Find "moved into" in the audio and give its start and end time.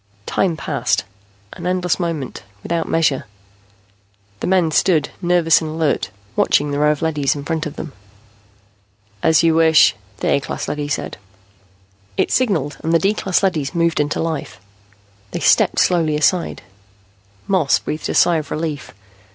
13.75-14.19